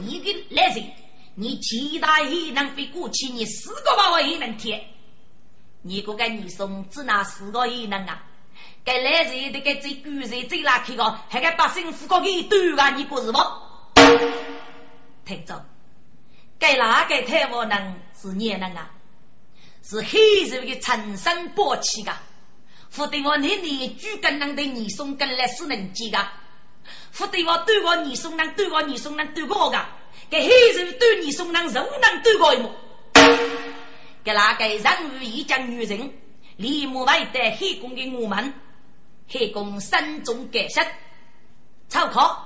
[0.01, 0.85] 你个来人，
[1.37, 4.85] 你七大也能飞过去，你四个娃娃也能贴。
[5.83, 8.21] 你个个女送只拿四个也能啊？
[8.91, 12.97] 该来人的个最古人最拉开个，还该把幸福个给端啊？
[12.97, 13.38] 你不是不？
[15.24, 15.64] 听着。
[16.59, 18.91] 该哪个太无能是孽能啊？
[19.84, 22.12] 是黑手的陈生宝气的，
[22.93, 26.18] 不对我年年举根能对你送根来是能记的，
[27.16, 29.86] 不对我对我你送能对我你送能对我的，
[30.28, 32.74] 给黑社会对你送能肉能对我一么？
[34.24, 36.12] 给哪个人物一将女人，
[36.57, 38.53] 立马外带黑工的我们，
[39.31, 40.83] 黑公身中改色，
[41.89, 42.45] 超考，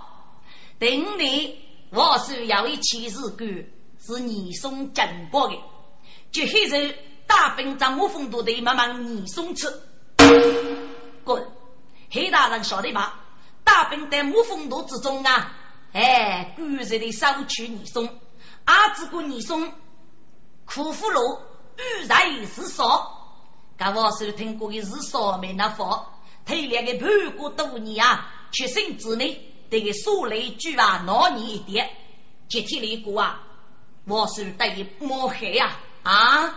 [0.79, 1.59] 等你
[1.91, 3.67] 我是要一起日干。
[4.07, 5.59] 是你送进宝的，
[6.31, 6.77] 就黑手
[7.27, 9.67] 大兵张木风都得慢慢你送吃。
[11.25, 11.43] 滚！
[12.11, 13.19] 黑大人晓得吧？
[13.65, 15.57] 大兵在木风都之中啊！
[15.95, 18.07] 哎，古人的收取你送，
[18.67, 19.73] 阿只顾你送，
[20.67, 21.41] 苦福禄
[21.79, 23.11] 遇在是少。
[23.79, 26.07] 刚我是听过的是少没那佛，
[26.47, 29.41] 推两个半个多年啊，出生之内
[29.71, 31.89] 这个数雷句啊，闹你一点，
[32.49, 33.41] 集体来过啊。
[34.07, 36.55] 我是得摸黑呀啊！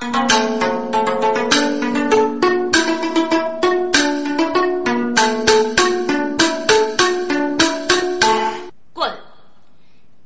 [8.91, 9.17] 滚！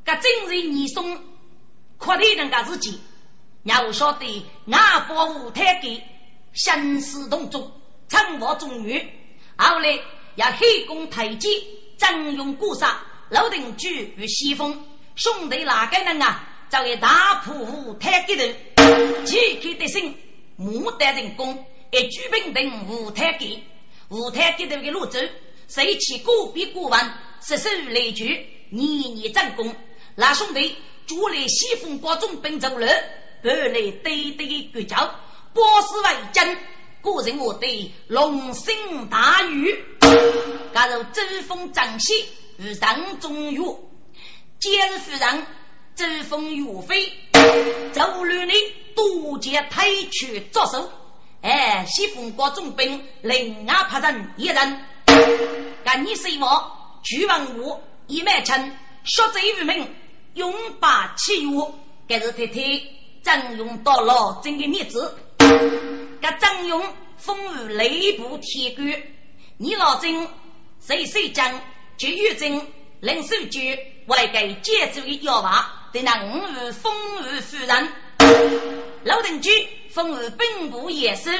[0.03, 1.15] 这真是你送
[1.99, 2.99] 可怜人家自己，
[3.61, 6.01] 让我晓得阿伯五太给
[6.53, 7.71] 生死同中，
[8.09, 9.20] 称我中原。
[9.69, 9.99] 后来
[10.35, 11.51] 要黑公太监
[11.95, 12.99] 征用过杀，
[13.29, 14.83] 老定居与西风
[15.15, 16.47] 兄弟哪个人啊？
[16.67, 18.43] 作为大铺五太给头，
[19.23, 20.15] 旗开得胜，
[20.57, 23.61] 牡丹成功，一举平定五太给。
[24.09, 25.19] 五太给头的泸州，
[25.67, 29.75] 谁起个别过万，十手雷举，年年战功。
[30.15, 32.87] 那兄弟主来西风国中兵走了，
[33.43, 35.13] 二来对对的国教，
[35.53, 36.57] 波斯为真，
[37.01, 38.73] 个人我对龙兴
[39.09, 39.83] 大狱，
[40.73, 42.25] 加入周风张西
[42.57, 43.61] 与上中岳，
[44.59, 45.45] 奸夫人。
[45.93, 47.11] 周风岳飞，
[47.93, 48.55] 周律令
[48.95, 50.89] 多借推去作手，
[51.41, 54.85] 哎，西风国重兵另外派人一人，
[55.83, 56.71] 干你什么？
[57.03, 57.77] 巨王武
[58.07, 58.57] 一脉称，
[59.03, 59.85] 血贼于民，
[60.35, 62.53] 勇霸气勇，该是太太
[63.21, 65.13] 张勇到老真的面子。
[66.21, 68.85] 该张勇封于内部铁杆，
[69.57, 70.29] 你老曾
[70.79, 71.59] 谁谁将
[71.97, 72.61] 就玉珍
[72.99, 75.89] 林守举外给接州的要法。
[75.91, 76.93] 对那五位风
[77.23, 77.89] 雨夫人，
[79.03, 79.49] 老邓居
[79.89, 81.31] 封为兵部野守，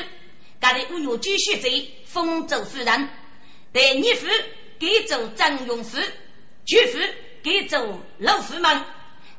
[0.60, 1.70] 家里五女继续在
[2.06, 3.10] 丰州夫人。
[3.72, 4.28] 对二夫
[4.80, 5.98] 改做张永福，
[6.66, 6.98] 舅父
[7.44, 8.82] 改做老夫门。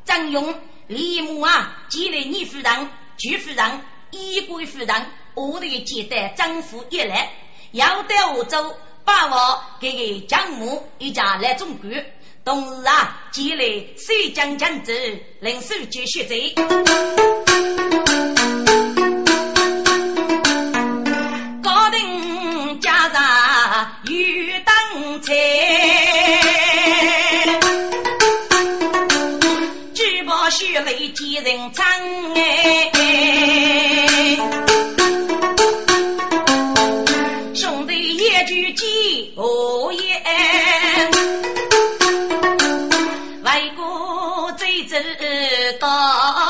[0.05, 0.55] 张永
[0.87, 2.89] 立马啊，即来二夫人、
[3.19, 3.81] 舅夫人、
[4.13, 7.31] 衣柜夫人，我的接待张夫一来，
[7.73, 8.75] 要到我州
[9.05, 11.91] 把我给给江母一家来中国。
[12.45, 14.93] 同时啊，积累水江江州
[15.39, 16.35] 人手继续走，
[21.63, 23.23] 高定加上
[24.07, 24.13] 有
[24.65, 24.75] 当
[25.23, 25.33] 差，
[29.95, 31.87] 举报血泪几人唱
[32.35, 32.91] 哎，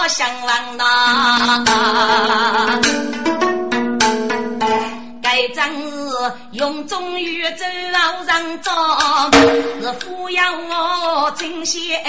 [0.03, 1.63] 到相王那，
[5.23, 8.73] 该张是用中玉走老人走，
[9.81, 12.03] 是抚养我金仙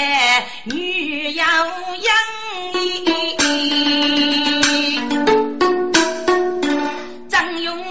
[0.63, 1.53] 女养养。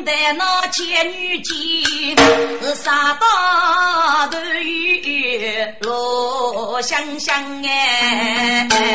[0.05, 2.17] 那千女剑
[2.61, 3.27] 是杀到
[4.31, 8.93] 头与落香香哎。